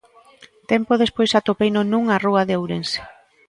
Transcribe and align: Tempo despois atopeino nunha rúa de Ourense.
Tempo 0.71 0.93
despois 1.03 1.31
atopeino 1.39 1.81
nunha 1.83 2.19
rúa 2.25 2.43
de 2.49 2.55
Ourense. 2.59 2.99